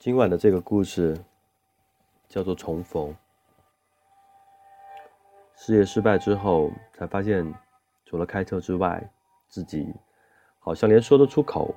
[0.00, 1.14] 今晚的这个故事
[2.26, 3.14] 叫做重逢。
[5.54, 7.54] 事业失败之后，才发现
[8.06, 9.06] 除了开车之外，
[9.46, 9.94] 自己
[10.58, 11.74] 好像连说得出口、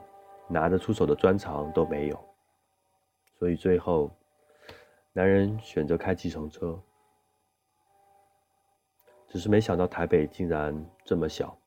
[0.47, 2.17] 拿得出手的专长都没有。
[3.37, 4.09] 所以最后，
[5.11, 6.81] 男人选择开计程车。
[9.27, 11.57] 只是没想到台北竟然这么小，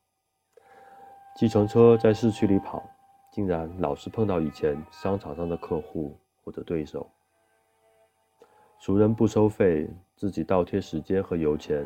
[1.35, 2.83] 计程车在市区里跑，
[3.31, 6.17] 竟然老是碰到以前商场上的客户。
[6.47, 7.11] 或者对手，
[8.79, 11.85] 熟人不收费，自己倒贴时间和油钱，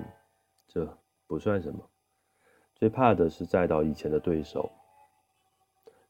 [0.68, 1.80] 这不算什么。
[2.76, 4.72] 最怕的是载到以前的对手，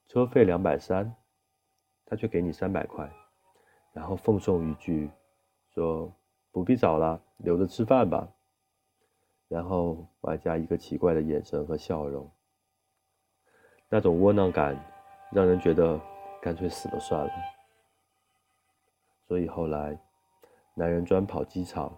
[0.06, 1.16] 车费两百三，
[2.06, 3.10] 他却给你三百块，
[3.94, 5.10] 然后奉送一句，
[5.74, 6.14] 说
[6.52, 8.28] 不必找了，留着吃饭吧。
[9.48, 12.30] 然后外加一个奇怪的眼神和笑容，
[13.88, 14.78] 那种窝囊感，
[15.32, 15.98] 让人觉得
[16.42, 17.32] 干脆死了算了。
[19.32, 19.98] 所以后来，
[20.74, 21.98] 男人专跑机场，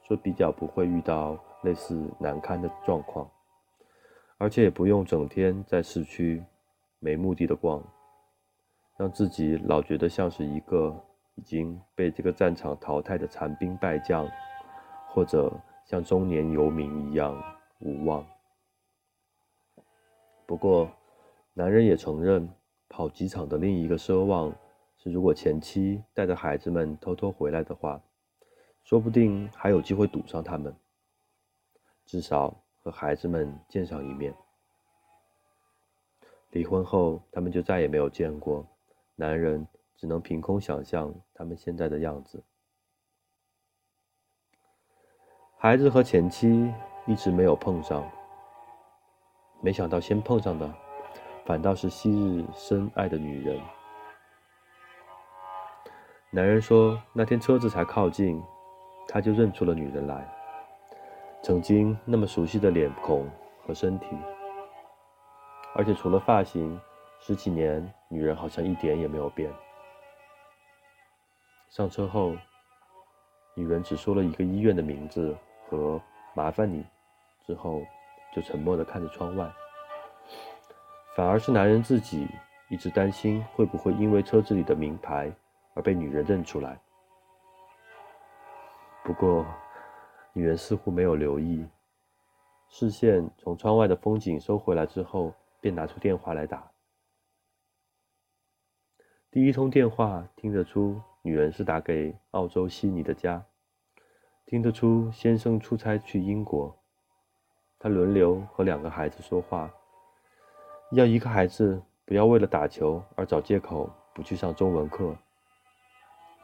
[0.00, 3.30] 说比较不会遇到类似难堪的状况，
[4.38, 6.42] 而且也不用整天在市区
[7.00, 7.84] 没目的的逛，
[8.96, 10.98] 让自己老觉得像是一个
[11.34, 14.26] 已经被这个战场淘汰的残兵败将，
[15.10, 15.52] 或者
[15.84, 17.38] 像中年游民一样
[17.80, 18.24] 无望。
[20.46, 20.90] 不过，
[21.52, 22.48] 男人也承认
[22.88, 24.50] 跑机场的另一个奢望。
[25.10, 28.00] 如果前妻带着孩子们偷偷回来的话，
[28.84, 30.74] 说不定还有机会堵上他们，
[32.06, 34.34] 至少和孩子们见上一面。
[36.50, 38.66] 离婚后，他们就再也没有见过，
[39.14, 42.42] 男人只能凭空想象他们现在的样子。
[45.58, 46.72] 孩子和前妻
[47.06, 48.10] 一直没有碰上，
[49.60, 50.74] 没想到先碰上的，
[51.44, 53.60] 反倒是昔日深爱的女人。
[56.34, 58.42] 男人说：“那天车子才靠近，
[59.06, 60.28] 他就认出了女人来。
[61.44, 63.30] 曾经那么熟悉的脸孔
[63.64, 64.16] 和身体，
[65.76, 66.76] 而且除了发型，
[67.20, 69.48] 十几年女人好像一点也没有变。”
[71.70, 72.34] 上车后，
[73.54, 75.36] 女人只说了一个医院的名字
[75.68, 76.02] 和
[76.34, 76.84] “麻烦你”，
[77.46, 77.80] 之后
[78.34, 79.48] 就沉默地看着窗外。
[81.14, 82.26] 反而是男人自己
[82.70, 85.32] 一直担心会不会因为车子里的名牌。
[85.74, 86.80] 而被女人认出来。
[89.04, 89.44] 不过，
[90.32, 91.66] 女人似乎没有留意，
[92.68, 96.70] 视线从窗外的风景收回来之后，便拿出电话来打。
[99.30, 103.44] 第一通电话听得出女人是打给澳洲悉尼的家，
[104.46, 106.74] 听得出先生出差去英国，
[107.78, 109.70] 他轮流和两个孩子说话，
[110.92, 115.16] 要一个孩子不要为了打球而找借口不去上中文课。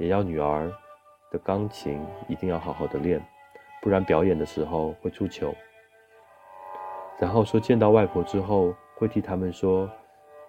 [0.01, 0.73] 也要女儿
[1.31, 3.23] 的钢琴一定要好好的练，
[3.83, 5.55] 不然表演的时候会出糗。
[7.19, 9.87] 然后说见到外婆之后会替他们说，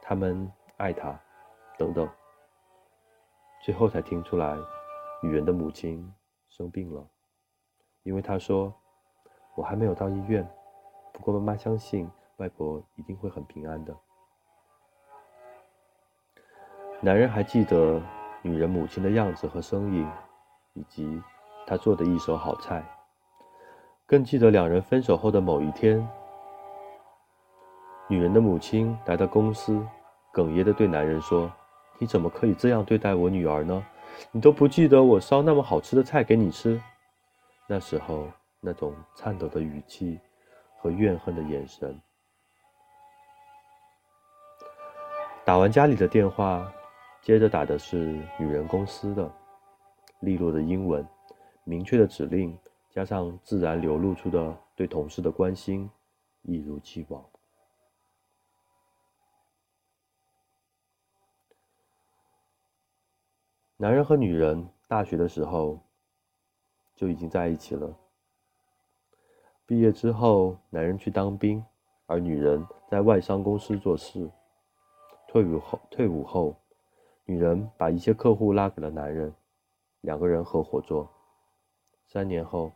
[0.01, 1.19] 他们爱她，
[1.78, 2.09] 等等。
[3.61, 4.56] 最后才听出来，
[5.22, 6.09] 女人的母亲
[6.47, 7.06] 生病了，
[8.03, 8.73] 因为她说
[9.56, 10.50] 我还没有到医院，
[11.11, 13.94] 不过妈妈相信外婆一定会很平安的。
[17.01, 18.01] 男人还记得。
[18.44, 20.07] 女人母亲的样子和声音，
[20.74, 21.22] 以及
[21.68, 22.84] 她做的一手好菜，
[24.07, 26.06] 更记得两人分手后的某一天，
[28.07, 29.79] 女人的母亲来到公司，
[30.34, 31.52] 哽咽的对男人说
[32.00, 33.85] ：“你怎么可以这样对待我女儿呢？
[34.31, 36.81] 你都不记得我烧那么好吃的菜给你吃？”
[37.69, 38.28] 那时候
[38.59, 40.19] 那种颤抖的语气
[40.79, 42.02] 和怨恨的眼神。
[45.46, 46.72] 打完家里的电话。
[47.22, 49.32] 接着打的是女人公司的，
[50.22, 51.08] 利落的英文，
[51.64, 52.58] 明确的指令，
[52.90, 55.88] 加上自然流露出的对同事的关心，
[56.42, 57.24] 一如既往。
[63.78, 65.79] 男人和女人大学的时候
[66.96, 67.96] 就已经在一起了。
[69.67, 71.64] 毕业之后，男人去当兵，
[72.08, 74.29] 而女人在外商公司做事。
[75.28, 76.60] 退伍后，退伍后。
[77.31, 79.33] 女人把一些客户拉给了男人，
[80.01, 81.09] 两个人合伙做。
[82.05, 82.73] 三年后，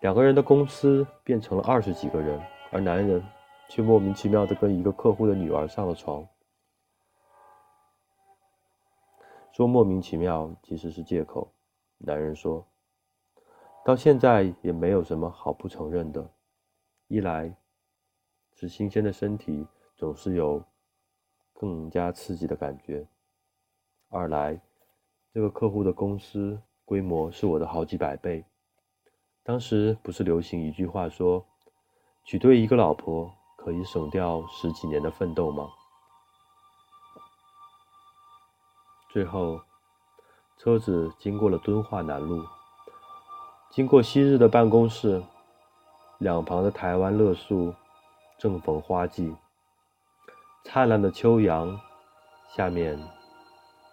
[0.00, 2.40] 两个人的公司变成了二十几个人，
[2.70, 3.20] 而男人
[3.68, 6.24] 却莫名其妙的跟一个客户的女儿上了床。
[9.50, 11.52] 说莫名其妙其实是借口。
[11.96, 12.64] 男人说，
[13.84, 16.30] 到现在也没有什么好不承认的。
[17.08, 17.52] 一来，
[18.52, 19.66] 是新鲜的身体
[19.96, 20.62] 总是有
[21.52, 23.04] 更加刺激的感觉。
[24.10, 24.58] 二来，
[25.34, 28.42] 这个客户的公司规模是我的好几百倍。
[29.42, 31.44] 当时不是流行一句话说，
[32.24, 35.68] 娶对一个老婆可以省掉十几年的奋斗吗？
[39.10, 39.60] 最后，
[40.56, 42.42] 车子经过了敦化南路，
[43.70, 45.22] 经过昔日的办公室，
[46.16, 47.74] 两旁的台湾乐树
[48.38, 49.36] 正逢花季，
[50.64, 51.78] 灿烂的秋阳
[52.48, 52.98] 下面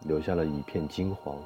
[0.01, 1.38] 留下了一片金黄。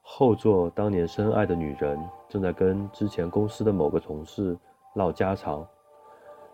[0.00, 1.98] 后座当年深爱的女人
[2.28, 4.56] 正在跟之前公司的某个同事
[4.94, 5.66] 唠家常，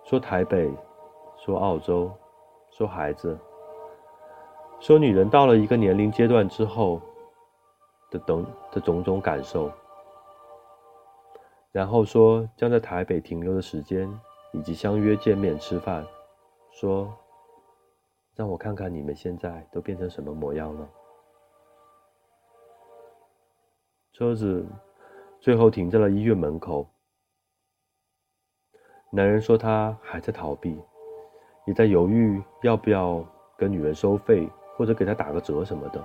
[0.04, 0.72] 说台北，
[1.36, 2.10] 说澳洲，
[2.70, 3.38] 说孩子。
[4.78, 7.02] 说女人到了一个年龄阶段之后
[8.10, 9.70] 的等的种种感受，
[11.70, 14.08] 然后说将在台北停留的时间，
[14.52, 16.06] 以及相约见面吃饭，
[16.70, 17.12] 说
[18.40, 20.88] 让我看看你们现在都变成什么模样了。
[24.14, 24.66] 车子
[25.38, 26.88] 最后停在了医院门口，
[29.10, 30.80] 男人说他还在逃避，
[31.66, 33.22] 也在犹豫要不要
[33.58, 34.48] 跟女人收费。
[34.76, 36.02] 或者给他打个折什么的，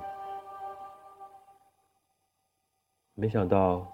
[3.13, 3.87] 没想到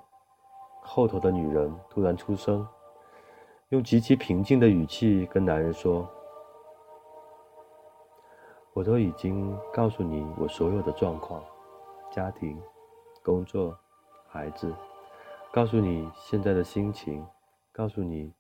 [0.82, 2.68] 后头的女人突然出声，
[3.70, 6.10] 用极其平静的语气跟男人说
[8.74, 11.44] ：“我都已经告诉你我所有的状况，
[12.12, 12.62] 家庭、
[13.22, 13.78] 工作、
[14.28, 14.74] 孩子，
[15.52, 17.26] 告诉你现在的心情，
[17.72, 18.34] 告诉你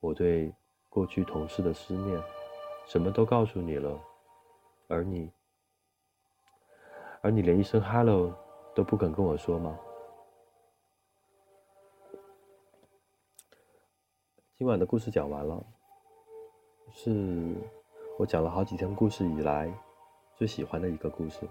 [0.00, 0.52] 我对
[0.88, 2.20] 过去同事的思念，
[2.86, 3.98] 什么都告诉你了，
[4.88, 5.30] 而你。”
[7.20, 8.32] 而你连一声 “hello”
[8.76, 9.78] 都不肯跟我说吗？
[14.56, 15.64] 今晚的故事讲完了，
[16.92, 17.56] 是
[18.18, 19.72] 我讲了好几天故事以来
[20.34, 21.48] 最喜欢的一个故事。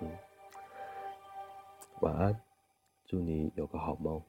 [0.00, 0.08] 嗯，
[1.98, 2.40] 晚安，
[3.06, 4.22] 祝你有个好梦。